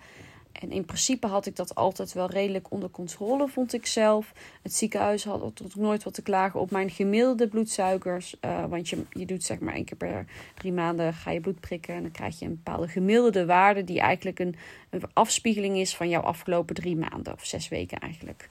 en 0.52 0.70
in 0.70 0.85
principe 0.85 1.26
had 1.26 1.47
ik 1.47 1.56
dat 1.56 1.75
altijd 1.75 2.12
wel 2.12 2.31
redelijk 2.31 2.70
onder 2.70 2.91
controle, 2.91 3.49
vond 3.49 3.73
ik 3.73 3.87
zelf. 3.87 4.32
Het 4.62 4.75
ziekenhuis 4.75 5.25
had 5.25 5.56
tot 5.56 5.76
nooit 5.76 6.02
wat 6.02 6.14
te 6.14 6.23
klagen 6.23 6.61
op 6.61 6.70
mijn 6.70 6.91
gemiddelde 6.91 7.49
bloedsuikers. 7.49 8.37
Uh, 8.44 8.64
want 8.64 8.88
je, 8.88 9.05
je 9.11 9.26
doet 9.26 9.43
zeg 9.43 9.58
maar 9.58 9.75
één 9.75 9.85
keer 9.85 9.97
per 9.97 10.26
drie 10.55 10.73
maanden 10.73 11.14
ga 11.14 11.31
je 11.31 11.41
bloed 11.41 11.61
prikken. 11.61 11.94
En 11.94 12.02
dan 12.02 12.11
krijg 12.11 12.38
je 12.38 12.44
een 12.44 12.61
bepaalde 12.62 12.88
gemiddelde 12.88 13.47
waarde. 13.47 13.85
Die 13.85 14.00
eigenlijk 14.00 14.38
een, 14.38 14.55
een 14.91 15.02
afspiegeling 15.12 15.76
is 15.76 15.97
van 15.97 16.08
jouw 16.08 16.23
afgelopen 16.23 16.75
drie 16.75 16.97
maanden. 16.97 17.32
Of 17.32 17.44
zes 17.44 17.69
weken 17.69 17.99
eigenlijk. 17.99 18.49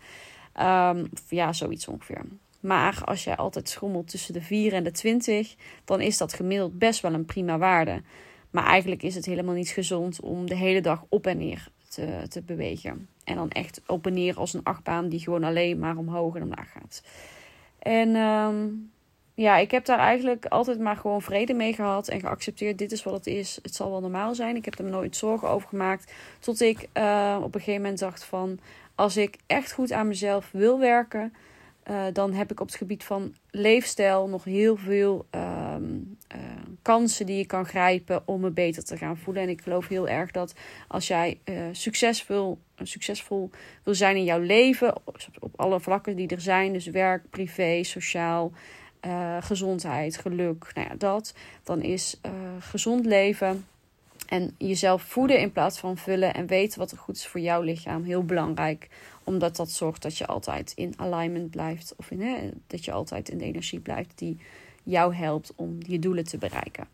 Um, 0.60 1.10
ja, 1.30 1.54
zoiets 1.54 1.88
ongeveer. 1.88 2.26
Maar 2.60 3.02
als 3.06 3.24
jij 3.24 3.36
altijd 3.36 3.70
schommelt 3.70 4.08
tussen 4.08 4.34
de 4.34 4.42
4 4.42 4.74
en 4.74 4.84
de 4.84 4.92
20, 4.92 5.56
dan 5.86 6.02
is 6.02 6.18
dat 6.18 6.34
gemiddeld 6.34 6.78
best 6.78 7.02
wel 7.02 7.14
een 7.14 7.26
prima 7.26 7.58
waarde. 7.58 8.02
Maar 8.50 8.66
eigenlijk 8.66 9.04
is 9.04 9.16
het 9.16 9.26
helemaal 9.26 9.56
niet 9.56 9.70
gezond 9.70 10.22
om 10.22 10.46
de 10.46 10.56
hele 10.56 10.82
dag 10.82 11.06
op 11.10 11.28
en 11.28 11.38
neer 11.38 11.68
te, 11.90 12.26
te 12.28 12.42
bewegen. 12.42 13.08
En 13.24 13.36
dan 13.36 13.50
echt 13.50 13.82
op 13.88 14.06
en 14.06 14.14
neer 14.14 14.38
als 14.38 14.54
een 14.54 14.64
achtbaan 14.64 15.10
die 15.10 15.20
gewoon 15.20 15.44
alleen 15.44 15.80
maar 15.80 15.98
omhoog 15.98 16.36
en 16.36 16.42
omlaag 16.42 16.72
gaat. 16.72 17.04
En 17.80 18.16
um, 18.16 18.92
ja, 19.34 19.58
ik 19.58 19.72
heb 19.72 19.86
daar 19.86 20.00
eigenlijk 20.00 20.46
altijd 20.46 20.80
maar 20.80 20.98
gewoon 20.98 21.22
vrede 21.22 21.54
mee 21.54 21.74
gehad 21.74 22.08
en 22.08 22.20
geaccepteerd. 22.20 22.78
Dit 22.78 22.92
is 22.92 23.04
wat 23.04 23.14
het 23.14 23.28
is. 23.28 23.60
Het 23.62 23.76
zal 23.76 23.92
wel 23.92 24.02
normaal 24.02 24.36
zijn. 24.36 24.56
Ik 24.56 24.66
heb 24.66 24.80
er 24.80 24.86
nooit 24.86 25.16
zorgen 25.16 25.50
over 25.50 25.68
gemaakt. 25.68 26.14
Tot 26.40 26.62
ik 26.62 26.88
uh, 26.94 27.38
op 27.44 27.56
een 27.56 27.60
gegeven 27.60 27.82
moment 27.82 28.00
dacht 28.00 28.24
van... 28.24 28.60
Als 28.96 29.18
ik 29.18 29.38
echt 29.48 29.72
goed 29.72 29.92
aan 29.92 30.08
mezelf 30.08 30.50
wil 30.52 30.80
werken 30.80 31.34
uh, 31.90 32.04
dan 32.14 32.34
heb 32.34 32.52
ik 32.52 32.60
op 32.60 32.68
het 32.68 32.76
gebied 32.76 33.04
van 33.04 33.36
leefstijl 33.52 34.28
nog 34.28 34.44
heel 34.44 34.76
veel 34.76 35.26
um, 35.32 36.18
uh, 36.36 36.42
kansen 36.90 37.26
die 37.26 37.38
je 37.38 37.46
kan 37.46 37.66
grijpen 37.66 38.22
om 38.26 38.42
me 38.42 38.50
beter 38.50 38.84
te 38.84 38.98
gaan 38.98 39.18
voelen. 39.18 39.44
En 39.44 39.50
ik 39.50 39.62
geloof 39.62 39.88
heel 39.88 40.08
erg 40.08 40.32
dat 40.32 40.54
als 40.88 41.08
jij 41.08 41.40
uh, 41.46 41.56
succesvol, 41.72 42.60
succesvol 42.76 43.50
wil 43.84 43.96
zijn 43.96 44.16
in 44.16 44.24
jouw 44.24 44.40
leven, 44.40 44.96
op, 45.40 45.52
alle 45.56 45.80
vlakken 45.80 46.16
die 46.16 46.28
er 46.28 46.42
zijn, 46.42 46.74
dus 46.74 46.86
werk, 46.86 47.30
privé, 47.30 47.84
sociaal, 47.84 48.52
gezondheid, 49.40 50.18
geluk, 50.18 50.72
nou 50.74 50.88
ja, 50.90 50.96
dat, 50.96 51.34
dan 51.64 51.82
is 51.82 52.20
gezond 52.60 53.06
leven. 53.06 53.66
En 54.28 54.56
jezelf 54.58 55.02
voeden 55.02 55.40
in 55.40 55.52
plaats 55.52 55.80
van 55.80 55.98
vullen 55.98 56.34
en 56.34 56.48
weten 56.48 56.80
wat 56.80 56.92
er 56.92 56.98
goed 56.98 57.16
is 57.16 57.28
voor 57.28 57.40
jouw 57.40 57.62
lichaam 57.62 58.04
heel 58.04 58.24
belangrijk 58.24 58.88
omdat 59.24 59.56
dat 59.56 59.72
zorgt 59.72 60.02
dat 60.02 60.18
je 60.18 60.26
altijd 60.26 60.72
in 60.76 60.94
alignment 60.98 61.50
blijft. 61.50 61.94
Of 61.98 62.12
in, 62.12 62.54
dat 62.68 62.86
je 62.86 62.92
altijd 62.92 63.30
in 63.30 63.38
de 63.38 63.46
energie 63.46 63.80
blijft 63.80 64.18
die 64.18 64.38
jou 64.90 65.16
helpt 65.16 65.54
om 65.56 65.78
je 65.88 66.00
doelen 66.00 66.24
te 66.24 66.38
bereiken. 66.38 66.88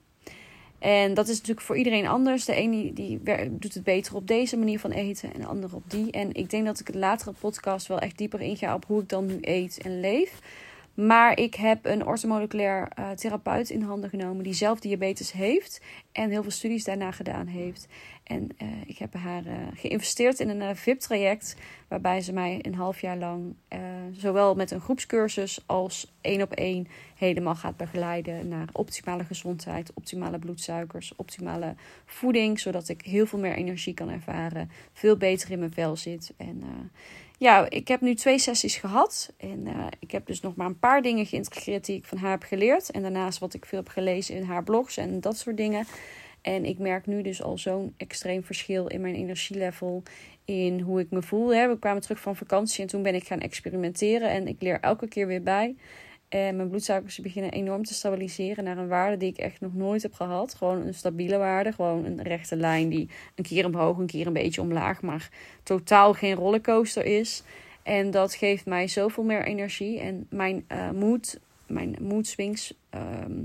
En 0.80 1.14
dat 1.14 1.28
is 1.28 1.38
natuurlijk 1.38 1.66
voor 1.66 1.78
iedereen 1.78 2.08
anders. 2.08 2.46
De 2.46 2.54
ene 2.54 2.94
die, 2.94 3.20
doet 3.50 3.74
het 3.74 3.84
beter 3.84 4.16
op 4.16 4.28
deze 4.28 4.58
manier 4.58 4.80
van 4.80 4.92
eten 4.92 5.34
en 5.34 5.40
de 5.40 5.46
andere 5.46 5.76
op 5.76 5.84
die. 5.88 6.12
En 6.12 6.34
ik 6.34 6.50
denk 6.50 6.66
dat 6.66 6.80
ik 6.80 6.88
het 6.88 6.96
latere 6.96 7.34
podcast 7.40 7.88
wel 7.88 8.00
echt 8.00 8.18
dieper 8.18 8.42
inga 8.42 8.76
op 8.76 8.86
hoe 8.86 9.02
ik 9.02 9.10
dan 9.10 9.26
nu 9.26 9.38
eet 9.42 9.80
en 9.82 10.00
leef. 10.00 10.40
Maar 10.96 11.40
ik 11.40 11.56
heb 11.56 11.86
een 11.86 12.06
orthomoleculair 12.06 12.88
uh, 13.00 13.10
therapeut 13.12 13.70
in 13.70 13.82
handen 13.82 14.10
genomen 14.10 14.44
die 14.44 14.54
zelf 14.54 14.80
diabetes 14.80 15.32
heeft 15.32 15.82
en 16.12 16.30
heel 16.30 16.42
veel 16.42 16.52
studies 16.52 16.84
daarna 16.84 17.12
gedaan 17.12 17.48
heeft. 17.48 17.88
En 18.24 18.50
uh, 18.62 18.68
ik 18.86 18.98
heb 18.98 19.14
haar 19.14 19.46
uh, 19.46 19.54
geïnvesteerd 19.74 20.40
in 20.40 20.50
een 20.50 20.76
VIP-traject 20.76 21.56
waarbij 21.88 22.22
ze 22.22 22.34
mij 22.34 22.60
een 22.62 22.76
half 22.76 23.02
jaar 23.02 23.18
lang 23.18 23.56
zowel 24.12 24.56
met 24.56 24.72
een 24.72 24.80
groepscursus 24.80 25.64
als 25.66 26.14
één 26.22 26.42
op 26.42 26.52
één 26.52 26.88
helemaal 27.16 27.56
gaat 27.56 27.78
begeleiden 27.78 28.48
naar 28.48 28.68
optimale 28.72 29.24
gezondheid, 29.24 29.92
optimale 29.94 30.40
bloedsuikers, 30.40 31.16
optimale 31.16 31.76
voeding, 32.06 32.60
zodat 32.60 32.90
ik 32.90 33.02
heel 33.02 33.26
veel 33.26 33.40
meer 33.40 33.56
energie 33.56 33.94
kan 33.94 34.10
ervaren, 34.10 34.72
veel 34.94 35.18
beter 35.18 35.52
in 35.52 35.60
mijn 35.60 35.74
vel 35.74 35.96
zit 35.96 36.34
en 36.38 36.64
ja, 37.38 37.70
ik 37.70 37.88
heb 37.88 38.02
nu 38.02 38.16
twee 38.16 38.40
sessies 38.40 38.76
gehad. 38.76 39.34
En 39.38 39.66
uh, 39.66 39.88
ik 40.00 40.12
heb 40.12 40.26
dus 40.26 40.42
nog 40.42 40.56
maar 40.56 40.68
een 40.68 40.80
paar 40.80 41.02
dingen 41.02 41.26
geïntegreerd 41.26 41.86
die 41.86 41.98
ik 41.98 42.06
van 42.06 42.18
haar 42.18 42.32
heb 42.32 42.44
geleerd. 42.44 42.92
En 42.92 43.02
daarnaast 43.02 43.40
wat 43.40 43.54
ik 43.54 43.66
veel 43.66 43.80
heb 43.80 43.88
gelezen 43.88 44.36
in 44.36 44.44
haar 44.44 44.64
blogs 44.64 44.98
en 44.98 45.22
dat 45.22 45.38
soort 45.38 45.58
dingen. 45.58 45.86
En 46.42 46.66
ik 46.66 46.80
merk 46.80 47.06
nu 47.06 47.22
dus 47.22 47.44
al 47.44 47.58
zo'n 47.58 47.94
extreem 47.98 48.44
verschil 48.44 48.88
in 48.88 49.02
mijn 49.02 49.16
energielevel. 49.16 50.04
In 50.46 50.80
hoe 50.80 51.00
ik 51.00 51.10
me 51.10 51.22
voel. 51.22 51.48
We 51.48 51.78
kwamen 51.80 52.02
terug 52.02 52.20
van 52.20 52.36
vakantie 52.36 52.82
en 52.82 52.88
toen 52.88 53.04
ben 53.04 53.16
ik 53.16 53.28
gaan 53.28 53.40
experimenteren. 53.40 54.30
En 54.30 54.48
ik 54.48 54.62
leer 54.62 54.80
elke 54.80 55.08
keer 55.08 55.28
weer 55.28 55.44
bij. 55.44 55.76
En 56.36 56.56
mijn 56.56 56.70
bloedsuikers 56.70 57.20
beginnen 57.20 57.52
enorm 57.52 57.84
te 57.84 57.94
stabiliseren 57.94 58.64
naar 58.64 58.78
een 58.78 58.88
waarde 58.88 59.18
die 59.18 59.30
ik 59.30 59.38
echt 59.38 59.62
nog 59.62 59.74
nooit 59.74 60.02
heb 60.02 60.14
gehad. 60.14 60.54
Gewoon 60.54 60.82
een 60.82 60.94
stabiele 60.94 61.38
waarde. 61.38 61.72
Gewoon 61.72 62.06
een 62.06 62.22
rechte 62.22 62.56
lijn 62.56 62.90
die 62.90 63.10
een 63.36 63.44
keer 63.44 63.66
omhoog, 63.66 63.98
een 63.98 64.06
keer 64.06 64.28
een 64.28 64.34
beetje 64.34 64.62
omlaag. 64.62 65.02
Maar 65.02 65.30
totaal 65.64 66.14
geen 66.14 66.36
rollercoaster 66.36 67.06
is. 67.06 67.44
En 67.84 68.12
dat 68.12 68.34
geeft 68.34 68.66
mij 68.66 68.88
zoveel 68.88 69.24
meer 69.24 69.46
energie. 69.46 70.00
En 70.00 70.28
mijn 70.30 70.66
uh, 70.72 70.92
mood, 70.92 71.40
mijn 71.68 71.96
mood 72.02 72.28
swings, 72.28 72.74
ehm, 72.90 73.42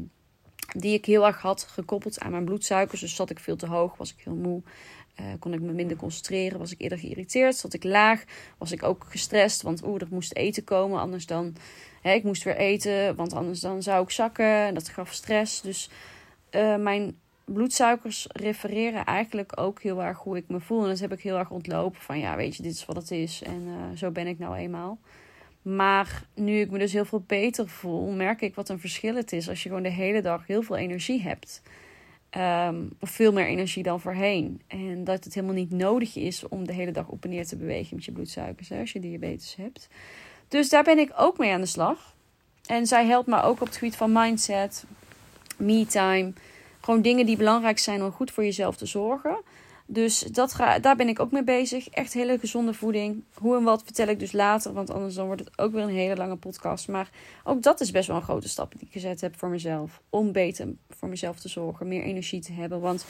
die 0.76 0.94
ik 0.94 1.04
heel 1.04 1.26
erg 1.26 1.40
had 1.40 1.62
gekoppeld 1.62 2.20
aan 2.20 2.30
mijn 2.30 2.44
bloedsuikers. 2.44 3.00
Dus 3.00 3.14
zat 3.14 3.30
ik 3.30 3.38
veel 3.38 3.56
te 3.56 3.66
hoog, 3.66 3.96
was 3.96 4.14
ik 4.14 4.24
heel 4.24 4.36
moe. 4.36 4.62
Uh, 5.20 5.26
kon 5.38 5.52
ik 5.52 5.60
me 5.60 5.72
minder 5.72 5.96
concentreren, 5.96 6.58
was 6.58 6.72
ik 6.72 6.80
eerder 6.80 6.98
geïrriteerd, 6.98 7.56
zat 7.56 7.74
ik 7.74 7.84
laag, 7.84 8.24
was 8.58 8.72
ik 8.72 8.82
ook 8.82 9.06
gestrest, 9.08 9.62
want 9.62 9.86
oeh, 9.86 10.00
er 10.00 10.08
moest 10.10 10.34
eten 10.34 10.64
komen, 10.64 11.00
anders 11.00 11.26
dan 11.26 11.56
Hè, 12.00 12.12
ik 12.12 12.22
moest 12.22 12.42
weer 12.42 12.56
eten, 12.56 13.16
want 13.16 13.32
anders 13.32 13.60
dan 13.60 13.82
zou 13.82 14.02
ik 14.02 14.10
zakken. 14.10 14.46
En 14.46 14.74
dat 14.74 14.88
gaf 14.88 15.12
stress. 15.12 15.60
Dus 15.60 15.90
uh, 16.50 16.76
mijn 16.76 17.18
bloedsuikers 17.44 18.26
refereren 18.32 19.04
eigenlijk 19.04 19.60
ook 19.60 19.82
heel 19.82 20.02
erg 20.02 20.18
hoe 20.18 20.36
ik 20.36 20.44
me 20.48 20.60
voel. 20.60 20.82
En 20.82 20.88
dat 20.88 20.98
heb 20.98 21.12
ik 21.12 21.20
heel 21.20 21.38
erg 21.38 21.50
ontlopen. 21.50 22.00
Van 22.00 22.18
ja, 22.18 22.36
weet 22.36 22.56
je, 22.56 22.62
dit 22.62 22.72
is 22.72 22.86
wat 22.86 22.96
het 22.96 23.10
is. 23.10 23.42
En 23.42 23.62
uh, 23.66 23.96
zo 23.96 24.10
ben 24.10 24.26
ik 24.26 24.38
nou 24.38 24.56
eenmaal. 24.56 24.98
Maar 25.62 26.22
nu 26.34 26.60
ik 26.60 26.70
me 26.70 26.78
dus 26.78 26.92
heel 26.92 27.04
veel 27.04 27.24
beter 27.26 27.68
voel, 27.68 28.10
merk 28.10 28.40
ik 28.40 28.54
wat 28.54 28.68
een 28.68 28.80
verschil 28.80 29.14
het 29.14 29.32
is 29.32 29.48
als 29.48 29.62
je 29.62 29.68
gewoon 29.68 29.82
de 29.82 29.88
hele 29.88 30.22
dag 30.22 30.46
heel 30.46 30.62
veel 30.62 30.76
energie 30.76 31.22
hebt. 31.22 31.62
Um, 32.38 32.90
of 33.00 33.10
veel 33.10 33.32
meer 33.32 33.46
energie 33.46 33.82
dan 33.82 34.00
voorheen. 34.00 34.60
En 34.66 35.04
dat 35.04 35.24
het 35.24 35.34
helemaal 35.34 35.54
niet 35.54 35.70
nodig 35.70 36.16
is 36.16 36.48
om 36.48 36.66
de 36.66 36.72
hele 36.72 36.90
dag 36.90 37.08
op 37.08 37.24
en 37.24 37.30
neer 37.30 37.46
te 37.46 37.56
bewegen 37.56 37.96
met 37.96 38.04
je 38.04 38.12
bloedsuikers 38.12 38.72
als 38.72 38.92
je 38.92 39.00
diabetes 39.00 39.56
hebt. 39.56 39.88
Dus 40.48 40.68
daar 40.68 40.82
ben 40.82 40.98
ik 40.98 41.12
ook 41.16 41.38
mee 41.38 41.52
aan 41.52 41.60
de 41.60 41.66
slag. 41.66 42.14
En 42.66 42.86
zij 42.86 43.06
helpt 43.06 43.28
me 43.28 43.42
ook 43.42 43.60
op 43.60 43.66
het 43.66 43.76
gebied 43.76 43.96
van 43.96 44.12
mindset, 44.12 44.84
me-time. 45.56 46.32
Gewoon 46.80 47.02
dingen 47.02 47.26
die 47.26 47.36
belangrijk 47.36 47.78
zijn 47.78 48.02
om 48.02 48.10
goed 48.10 48.30
voor 48.30 48.44
jezelf 48.44 48.76
te 48.76 48.86
zorgen. 48.86 49.38
Dus 49.92 50.18
dat 50.18 50.56
daar 50.80 50.96
ben 50.96 51.08
ik 51.08 51.20
ook 51.20 51.30
mee 51.30 51.44
bezig. 51.44 51.88
Echt 51.88 52.12
hele 52.12 52.38
gezonde 52.38 52.74
voeding. 52.74 53.24
Hoe 53.34 53.56
en 53.56 53.62
wat 53.62 53.82
vertel 53.82 54.08
ik 54.08 54.18
dus 54.18 54.32
later, 54.32 54.72
want 54.72 54.90
anders 54.90 55.14
dan 55.14 55.26
wordt 55.26 55.44
het 55.44 55.58
ook 55.58 55.72
weer 55.72 55.82
een 55.82 55.88
hele 55.88 56.16
lange 56.16 56.36
podcast. 56.36 56.88
Maar 56.88 57.10
ook 57.44 57.62
dat 57.62 57.80
is 57.80 57.90
best 57.90 58.06
wel 58.06 58.16
een 58.16 58.22
grote 58.22 58.48
stap 58.48 58.72
die 58.72 58.86
ik 58.86 58.92
gezet 58.92 59.20
heb 59.20 59.38
voor 59.38 59.48
mezelf. 59.48 60.00
Om 60.08 60.32
beter 60.32 60.68
voor 60.90 61.08
mezelf 61.08 61.40
te 61.40 61.48
zorgen, 61.48 61.88
meer 61.88 62.02
energie 62.02 62.40
te 62.40 62.52
hebben. 62.52 62.80
Want 62.80 63.04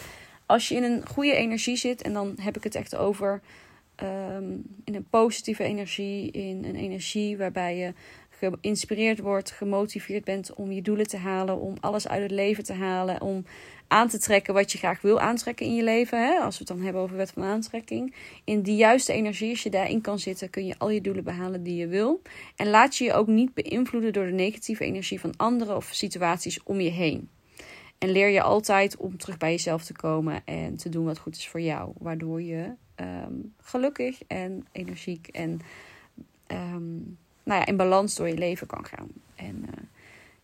als 0.46 0.68
je 0.68 0.74
in 0.74 0.82
een 0.82 1.06
goede 1.06 1.34
energie 1.34 1.76
zit, 1.76 2.02
en 2.02 2.12
dan 2.12 2.34
heb 2.40 2.56
ik 2.56 2.64
het 2.64 2.74
echt 2.74 2.96
over 2.96 3.40
Ehm, 4.00 4.52
in 4.84 4.94
een 4.94 5.06
positieve 5.10 5.64
energie, 5.64 6.30
in 6.30 6.64
een 6.64 6.74
energie 6.74 7.36
waarbij 7.36 7.76
je 7.76 7.92
geïnspireerd 8.42 9.18
wordt, 9.18 9.50
gemotiveerd 9.50 10.24
bent 10.24 10.54
om 10.54 10.72
je 10.72 10.82
doelen 10.82 11.06
te 11.06 11.16
halen, 11.16 11.60
om 11.60 11.74
alles 11.80 12.08
uit 12.08 12.22
het 12.22 12.30
leven 12.30 12.64
te 12.64 12.72
halen, 12.72 13.20
om 13.20 13.44
aan 13.88 14.08
te 14.08 14.18
trekken 14.18 14.54
wat 14.54 14.72
je 14.72 14.78
graag 14.78 15.00
wil 15.00 15.20
aantrekken 15.20 15.66
in 15.66 15.74
je 15.74 15.82
leven. 15.82 16.26
Hè? 16.26 16.38
Als 16.38 16.58
we 16.58 16.64
het 16.64 16.76
dan 16.76 16.84
hebben 16.84 17.02
over 17.02 17.16
wet 17.16 17.30
van 17.30 17.42
aantrekking. 17.42 18.14
In 18.44 18.62
die 18.62 18.76
juiste 18.76 19.12
energie, 19.12 19.50
als 19.50 19.62
je 19.62 19.70
daarin 19.70 20.00
kan 20.00 20.18
zitten, 20.18 20.50
kun 20.50 20.66
je 20.66 20.74
al 20.78 20.90
je 20.90 21.00
doelen 21.00 21.24
behalen 21.24 21.62
die 21.62 21.76
je 21.76 21.86
wil. 21.86 22.22
En 22.56 22.70
laat 22.70 22.96
je 22.96 23.04
je 23.04 23.12
ook 23.12 23.26
niet 23.26 23.54
beïnvloeden 23.54 24.12
door 24.12 24.26
de 24.26 24.32
negatieve 24.32 24.84
energie 24.84 25.20
van 25.20 25.36
anderen 25.36 25.76
of 25.76 25.84
situaties 25.92 26.62
om 26.62 26.80
je 26.80 26.90
heen. 26.90 27.28
En 27.98 28.10
leer 28.10 28.28
je 28.28 28.42
altijd 28.42 28.96
om 28.96 29.16
terug 29.16 29.36
bij 29.36 29.50
jezelf 29.50 29.84
te 29.84 29.92
komen 29.92 30.42
en 30.44 30.76
te 30.76 30.88
doen 30.88 31.04
wat 31.04 31.18
goed 31.18 31.36
is 31.36 31.48
voor 31.48 31.60
jou. 31.60 31.92
Waardoor 31.98 32.42
je 32.42 32.72
Ehm, 33.00 33.34
gelukkig 33.58 34.22
en 34.26 34.66
energiek 34.72 35.28
en 35.28 35.60
um, 36.48 37.18
nou 37.42 37.60
ja, 37.60 37.66
in 37.66 37.76
balans 37.76 38.14
door 38.14 38.28
je 38.28 38.38
leven 38.38 38.66
kan 38.66 38.84
gaan. 38.84 39.08
En 39.34 39.56
uh, 39.56 39.84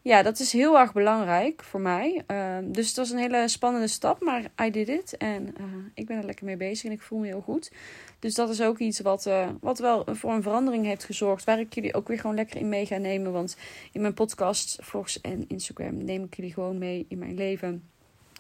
ja, 0.03 0.23
dat 0.23 0.39
is 0.39 0.53
heel 0.53 0.79
erg 0.79 0.93
belangrijk 0.93 1.63
voor 1.63 1.81
mij. 1.81 2.23
Um, 2.27 2.73
dus 2.73 2.89
het 2.89 2.97
was 2.97 3.11
een 3.11 3.19
hele 3.19 3.49
spannende 3.49 3.87
stap, 3.87 4.23
maar 4.23 4.43
I 4.63 4.71
did 4.71 4.89
it. 4.89 5.17
En 5.17 5.43
uh, 5.61 5.65
ik 5.95 6.07
ben 6.07 6.17
er 6.17 6.25
lekker 6.25 6.45
mee 6.45 6.57
bezig 6.57 6.85
en 6.85 6.93
ik 6.93 7.03
voel 7.03 7.19
me 7.19 7.27
heel 7.27 7.41
goed. 7.41 7.73
Dus 8.19 8.35
dat 8.35 8.49
is 8.49 8.63
ook 8.63 8.79
iets 8.79 9.01
wat, 9.01 9.27
uh, 9.27 9.49
wat 9.61 9.79
wel 9.79 10.05
voor 10.11 10.33
een 10.33 10.43
verandering 10.43 10.85
heeft 10.85 11.05
gezorgd. 11.05 11.45
Waar 11.45 11.61
ik 11.61 11.75
jullie 11.75 11.95
ook 11.95 12.09
weer 12.09 12.21
gewoon 12.21 12.37
lekker 12.37 12.61
in 12.61 12.69
mee 12.69 12.87
ga 12.87 12.97
nemen. 12.97 13.33
Want 13.33 13.57
in 13.93 14.01
mijn 14.01 14.15
podcast, 14.15 14.79
vlogs 14.81 15.21
en 15.21 15.45
Instagram 15.49 16.05
neem 16.05 16.25
ik 16.25 16.37
jullie 16.37 16.53
gewoon 16.53 16.79
mee 16.79 17.07
in 17.09 17.19
mijn 17.19 17.35
leven. 17.35 17.89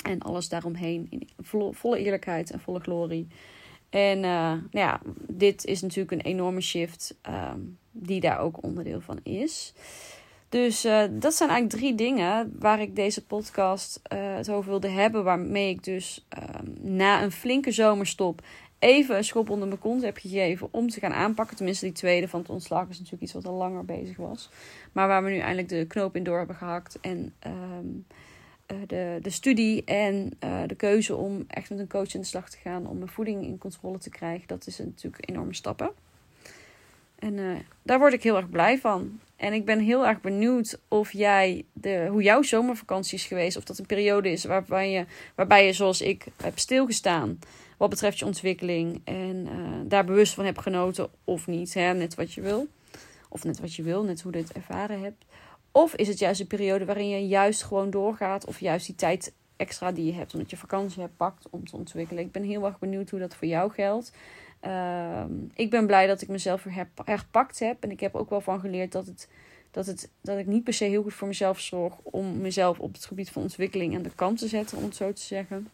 En 0.04 0.20
alles 0.20 0.48
daaromheen 0.48 1.06
in 1.10 1.28
volle 1.72 1.98
eerlijkheid 1.98 2.50
en 2.50 2.60
volle 2.60 2.80
glorie. 2.80 3.26
En 3.96 4.18
uh, 4.18 4.50
nou 4.50 4.60
ja, 4.70 5.00
dit 5.28 5.64
is 5.64 5.82
natuurlijk 5.82 6.10
een 6.10 6.30
enorme 6.32 6.60
shift 6.60 7.14
um, 7.28 7.78
die 7.90 8.20
daar 8.20 8.38
ook 8.38 8.62
onderdeel 8.62 9.00
van 9.00 9.18
is. 9.22 9.72
Dus 10.48 10.84
uh, 10.84 11.04
dat 11.10 11.34
zijn 11.34 11.50
eigenlijk 11.50 11.80
drie 11.80 11.94
dingen 11.94 12.56
waar 12.58 12.80
ik 12.80 12.96
deze 12.96 13.24
podcast 13.24 14.00
uh, 14.12 14.34
het 14.34 14.50
over 14.50 14.70
wilde 14.70 14.88
hebben. 14.88 15.24
Waarmee 15.24 15.70
ik 15.70 15.84
dus 15.84 16.26
um, 16.38 16.94
na 16.96 17.22
een 17.22 17.32
flinke 17.32 17.70
zomerstop 17.70 18.42
even 18.78 19.16
een 19.16 19.24
schop 19.24 19.50
onder 19.50 19.68
mijn 19.68 19.80
kont 19.80 20.02
heb 20.02 20.16
gegeven 20.16 20.68
om 20.70 20.88
te 20.88 21.00
gaan 21.00 21.14
aanpakken. 21.14 21.56
Tenminste, 21.56 21.84
die 21.84 21.94
tweede 21.94 22.28
van 22.28 22.40
het 22.40 22.48
ontslag 22.48 22.88
is 22.88 22.96
natuurlijk 22.96 23.22
iets 23.22 23.32
wat 23.32 23.46
al 23.46 23.54
langer 23.54 23.84
bezig 23.84 24.16
was. 24.16 24.50
Maar 24.92 25.08
waar 25.08 25.24
we 25.24 25.30
nu 25.30 25.38
eindelijk 25.38 25.68
de 25.68 25.86
knoop 25.86 26.16
in 26.16 26.24
door 26.24 26.38
hebben 26.38 26.56
gehakt. 26.56 26.98
En 27.00 27.34
uh, 27.46 27.52
de, 28.86 29.18
de 29.22 29.30
studie 29.30 29.84
en 29.84 30.30
uh, 30.44 30.62
de 30.66 30.74
keuze 30.74 31.16
om 31.16 31.44
echt 31.48 31.70
met 31.70 31.78
een 31.78 31.88
coach 31.88 32.14
in 32.14 32.20
de 32.20 32.26
slag 32.26 32.50
te 32.50 32.58
gaan 32.62 32.86
om 32.86 32.98
mijn 32.98 33.10
voeding 33.10 33.44
in 33.44 33.58
controle 33.58 33.98
te 33.98 34.10
krijgen, 34.10 34.48
dat 34.48 34.66
is 34.66 34.78
natuurlijk 34.78 35.28
enorme 35.28 35.54
stappen. 35.54 35.90
En 37.18 37.34
uh, 37.34 37.56
daar 37.82 37.98
word 37.98 38.12
ik 38.12 38.22
heel 38.22 38.36
erg 38.36 38.50
blij 38.50 38.78
van. 38.78 39.20
En 39.36 39.52
ik 39.52 39.64
ben 39.64 39.78
heel 39.78 40.06
erg 40.06 40.20
benieuwd 40.20 40.80
of 40.88 41.12
jij 41.12 41.64
de, 41.72 42.06
hoe 42.10 42.22
jouw 42.22 42.42
zomervakantie 42.42 43.18
is 43.18 43.24
geweest. 43.24 43.56
Of 43.56 43.64
dat 43.64 43.78
een 43.78 43.86
periode 43.86 44.30
is 44.30 44.44
waarbij 44.44 44.90
je, 44.90 45.06
waarbij 45.34 45.66
je 45.66 45.72
zoals 45.72 46.00
ik 46.00 46.26
heb 46.42 46.58
stilgestaan. 46.58 47.38
Wat 47.76 47.90
betreft 47.90 48.18
je 48.18 48.24
ontwikkeling. 48.24 49.00
En 49.04 49.48
daar 49.88 50.04
bewust 50.04 50.34
van 50.34 50.44
hebt 50.44 50.60
genoten 50.60 51.08
of 51.24 51.46
niet. 51.46 51.74
Hè? 51.74 51.94
Net 51.94 52.14
wat 52.14 52.32
je 52.32 52.40
wil. 52.40 52.68
Of 53.28 53.44
net 53.44 53.60
wat 53.60 53.74
je 53.74 53.82
wil, 53.82 54.04
net 54.04 54.22
hoe 54.22 54.32
je 54.32 54.38
het 54.38 54.52
ervaren 54.52 55.02
hebt. 55.02 55.24
Of 55.76 55.94
is 55.94 56.08
het 56.08 56.18
juist 56.18 56.40
een 56.40 56.46
periode 56.46 56.84
waarin 56.84 57.08
je 57.08 57.26
juist 57.26 57.62
gewoon 57.62 57.90
doorgaat, 57.90 58.46
of 58.46 58.60
juist 58.60 58.86
die 58.86 58.94
tijd 58.94 59.32
extra 59.56 59.92
die 59.92 60.04
je 60.04 60.12
hebt, 60.12 60.34
omdat 60.34 60.50
je 60.50 60.56
vakantie 60.56 61.00
hebt, 61.00 61.16
pakt 61.16 61.46
om 61.50 61.66
te 61.66 61.76
ontwikkelen. 61.76 62.22
Ik 62.22 62.32
ben 62.32 62.42
heel 62.42 62.64
erg 62.64 62.78
benieuwd 62.78 63.10
hoe 63.10 63.20
dat 63.20 63.34
voor 63.34 63.48
jou 63.48 63.72
geldt. 63.72 64.12
Uh, 64.62 65.24
ik 65.54 65.70
ben 65.70 65.86
blij 65.86 66.06
dat 66.06 66.22
ik 66.22 66.28
mezelf 66.28 66.62
weer 66.62 66.86
herpakt 67.04 67.58
heb. 67.58 67.82
En 67.82 67.90
ik 67.90 68.00
heb 68.00 68.14
ook 68.14 68.30
wel 68.30 68.40
van 68.40 68.60
geleerd 68.60 68.92
dat, 68.92 69.06
het, 69.06 69.28
dat, 69.70 69.86
het, 69.86 70.10
dat 70.20 70.38
ik 70.38 70.46
niet 70.46 70.64
per 70.64 70.72
se 70.72 70.84
heel 70.84 71.02
goed 71.02 71.14
voor 71.14 71.28
mezelf 71.28 71.60
zorg 71.60 71.94
om 72.02 72.38
mezelf 72.38 72.78
op 72.78 72.92
het 72.92 73.04
gebied 73.04 73.30
van 73.30 73.42
ontwikkeling 73.42 73.94
aan 73.94 74.02
de 74.02 74.14
kant 74.14 74.38
te 74.38 74.48
zetten, 74.48 74.78
om 74.78 74.84
het 74.84 74.96
zo 74.96 75.12
te 75.12 75.22
zeggen. 75.22 75.68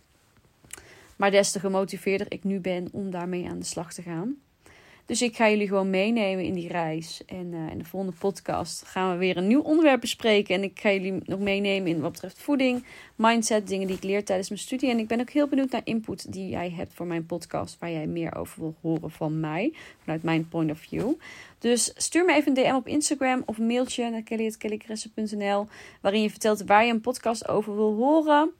Maar 1.16 1.30
des 1.30 1.50
te 1.50 1.60
gemotiveerder 1.60 2.26
ik 2.28 2.44
nu 2.44 2.60
ben 2.60 2.88
om 2.92 3.10
daarmee 3.10 3.48
aan 3.48 3.58
de 3.58 3.64
slag 3.64 3.92
te 3.92 4.02
gaan. 4.02 4.36
Dus 5.12 5.22
ik 5.22 5.36
ga 5.36 5.50
jullie 5.50 5.68
gewoon 5.68 5.90
meenemen 5.90 6.44
in 6.44 6.54
die 6.54 6.68
reis. 6.68 7.22
En 7.26 7.52
uh, 7.52 7.70
in 7.70 7.78
de 7.78 7.84
volgende 7.84 8.16
podcast 8.18 8.82
gaan 8.86 9.12
we 9.12 9.16
weer 9.16 9.36
een 9.36 9.46
nieuw 9.46 9.60
onderwerp 9.60 10.00
bespreken. 10.00 10.54
En 10.54 10.62
ik 10.62 10.80
ga 10.80 10.92
jullie 10.92 11.20
nog 11.24 11.38
meenemen 11.38 11.90
in 11.90 12.00
wat 12.00 12.12
betreft 12.12 12.38
voeding, 12.38 12.84
mindset, 13.16 13.68
dingen 13.68 13.86
die 13.86 13.96
ik 13.96 14.02
leer 14.02 14.24
tijdens 14.24 14.48
mijn 14.48 14.60
studie. 14.60 14.90
En 14.90 14.98
ik 14.98 15.06
ben 15.06 15.20
ook 15.20 15.30
heel 15.30 15.48
benieuwd 15.48 15.70
naar 15.70 15.80
input 15.84 16.32
die 16.32 16.48
jij 16.48 16.70
hebt 16.70 16.94
voor 16.94 17.06
mijn 17.06 17.26
podcast, 17.26 17.78
waar 17.78 17.90
jij 17.90 18.06
meer 18.06 18.34
over 18.36 18.60
wil 18.60 18.74
horen 18.80 19.10
van 19.10 19.40
mij, 19.40 19.74
vanuit 20.02 20.22
mijn 20.22 20.48
point 20.48 20.70
of 20.70 20.78
view. 20.78 21.12
Dus 21.58 21.92
stuur 21.96 22.24
me 22.24 22.34
even 22.34 22.56
een 22.56 22.64
DM 22.64 22.74
op 22.74 22.86
Instagram 22.86 23.42
of 23.46 23.58
een 23.58 23.66
mailtje 23.66 24.10
naar 24.10 24.22
kelly.kellycressen.nl 24.22 25.66
waarin 26.00 26.22
je 26.22 26.30
vertelt 26.30 26.64
waar 26.64 26.84
je 26.84 26.92
een 26.92 27.00
podcast 27.00 27.48
over 27.48 27.76
wil 27.76 27.94
horen. 27.94 28.50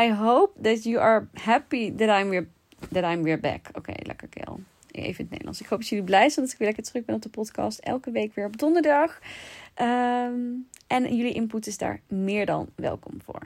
I 0.00 0.12
hope 0.12 0.62
that 0.62 0.82
you 0.82 0.98
are 0.98 1.26
happy 1.32 1.94
that 1.94 2.20
I'm 2.20 2.28
weer, 2.28 2.48
that 2.92 3.12
I'm 3.12 3.22
weer 3.22 3.40
back. 3.40 3.68
Oké, 3.72 3.92
lekker 4.02 4.28
Kel 4.28 4.60
even 4.92 5.08
in 5.08 5.14
het 5.18 5.30
Nederlands. 5.30 5.60
Ik 5.60 5.66
hoop 5.66 5.78
dat 5.78 5.88
jullie 5.88 6.04
blij 6.04 6.28
zijn 6.28 6.44
dat 6.44 6.54
ik 6.54 6.58
weer 6.58 6.68
lekker 6.68 6.86
terug 6.86 7.04
ben 7.04 7.14
op 7.14 7.22
de 7.22 7.28
podcast. 7.28 7.78
Elke 7.78 8.10
week 8.10 8.34
weer 8.34 8.46
op 8.46 8.58
donderdag. 8.58 9.20
Ehm, 9.74 10.40
en 10.86 11.16
jullie 11.16 11.32
input 11.32 11.66
is 11.66 11.78
daar 11.78 12.00
meer 12.08 12.46
dan 12.46 12.68
welkom 12.74 13.22
voor. 13.24 13.42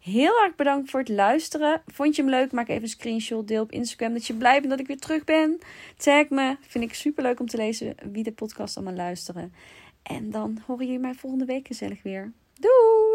Heel 0.00 0.42
erg 0.42 0.54
bedankt 0.54 0.90
voor 0.90 1.00
het 1.00 1.08
luisteren. 1.08 1.82
Vond 1.86 2.16
je 2.16 2.22
hem 2.22 2.30
leuk? 2.30 2.52
Maak 2.52 2.68
even 2.68 2.82
een 2.82 2.88
screenshot. 2.88 3.48
Deel 3.48 3.62
op 3.62 3.72
Instagram 3.72 4.12
dat 4.12 4.26
je 4.26 4.34
blij 4.34 4.58
bent 4.58 4.70
dat 4.70 4.80
ik 4.80 4.86
weer 4.86 4.98
terug 4.98 5.24
ben. 5.24 5.58
Tag 5.96 6.28
me. 6.28 6.56
Vind 6.60 6.84
ik 6.84 6.94
super 6.94 7.22
leuk 7.22 7.40
om 7.40 7.46
te 7.46 7.56
lezen 7.56 7.94
wie 8.12 8.22
de 8.22 8.32
podcast 8.32 8.76
allemaal 8.76 8.94
luisteren. 8.94 9.52
En 10.02 10.30
dan 10.30 10.58
horen 10.66 10.84
jullie 10.84 11.00
mij 11.00 11.14
volgende 11.14 11.44
week 11.44 11.66
gezellig 11.66 12.02
weer. 12.02 12.32
Doei! 12.54 13.05